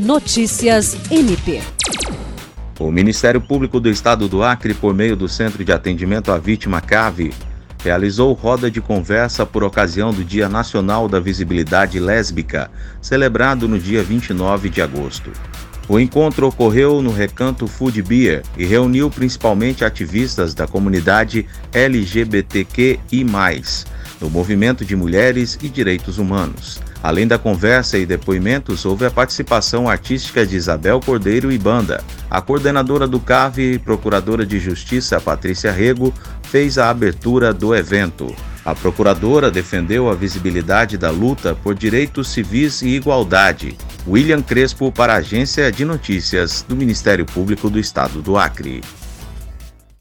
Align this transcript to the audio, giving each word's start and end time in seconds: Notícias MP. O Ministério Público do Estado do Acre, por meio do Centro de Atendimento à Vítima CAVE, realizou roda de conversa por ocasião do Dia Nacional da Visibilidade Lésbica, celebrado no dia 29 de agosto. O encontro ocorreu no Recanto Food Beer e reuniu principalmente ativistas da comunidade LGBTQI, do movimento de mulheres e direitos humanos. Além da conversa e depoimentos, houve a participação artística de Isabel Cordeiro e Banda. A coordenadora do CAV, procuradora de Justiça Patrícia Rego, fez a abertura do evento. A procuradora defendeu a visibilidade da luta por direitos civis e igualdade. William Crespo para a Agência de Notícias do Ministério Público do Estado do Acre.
Notícias 0.00 0.96
MP. 1.10 1.60
O 2.78 2.90
Ministério 2.90 3.38
Público 3.38 3.78
do 3.78 3.90
Estado 3.90 4.28
do 4.28 4.42
Acre, 4.42 4.72
por 4.72 4.94
meio 4.94 5.14
do 5.14 5.28
Centro 5.28 5.62
de 5.62 5.72
Atendimento 5.72 6.32
à 6.32 6.38
Vítima 6.38 6.80
CAVE, 6.80 7.34
realizou 7.84 8.32
roda 8.32 8.70
de 8.70 8.80
conversa 8.80 9.44
por 9.44 9.62
ocasião 9.62 10.10
do 10.10 10.24
Dia 10.24 10.48
Nacional 10.48 11.06
da 11.06 11.20
Visibilidade 11.20 12.00
Lésbica, 12.00 12.70
celebrado 13.02 13.68
no 13.68 13.78
dia 13.78 14.02
29 14.02 14.70
de 14.70 14.80
agosto. 14.80 15.30
O 15.86 16.00
encontro 16.00 16.46
ocorreu 16.46 17.02
no 17.02 17.12
Recanto 17.12 17.66
Food 17.66 18.00
Beer 18.00 18.42
e 18.56 18.64
reuniu 18.64 19.10
principalmente 19.10 19.84
ativistas 19.84 20.54
da 20.54 20.66
comunidade 20.66 21.46
LGBTQI, 21.74 23.26
do 24.18 24.30
movimento 24.30 24.82
de 24.82 24.96
mulheres 24.96 25.58
e 25.62 25.68
direitos 25.68 26.16
humanos. 26.16 26.80
Além 27.02 27.26
da 27.26 27.38
conversa 27.38 27.96
e 27.96 28.04
depoimentos, 28.04 28.84
houve 28.84 29.06
a 29.06 29.10
participação 29.10 29.88
artística 29.88 30.44
de 30.44 30.56
Isabel 30.56 31.00
Cordeiro 31.00 31.50
e 31.50 31.58
Banda. 31.58 32.04
A 32.30 32.42
coordenadora 32.42 33.06
do 33.06 33.18
CAV, 33.18 33.78
procuradora 33.84 34.44
de 34.44 34.58
Justiça 34.58 35.20
Patrícia 35.20 35.72
Rego, 35.72 36.12
fez 36.42 36.76
a 36.76 36.90
abertura 36.90 37.54
do 37.54 37.74
evento. 37.74 38.34
A 38.64 38.74
procuradora 38.74 39.50
defendeu 39.50 40.10
a 40.10 40.14
visibilidade 40.14 40.98
da 40.98 41.10
luta 41.10 41.54
por 41.54 41.74
direitos 41.74 42.28
civis 42.28 42.82
e 42.82 42.88
igualdade. 42.88 43.76
William 44.06 44.42
Crespo 44.42 44.92
para 44.92 45.14
a 45.14 45.16
Agência 45.16 45.72
de 45.72 45.84
Notícias 45.84 46.64
do 46.68 46.76
Ministério 46.76 47.24
Público 47.24 47.70
do 47.70 47.78
Estado 47.78 48.20
do 48.20 48.36
Acre. 48.36 48.82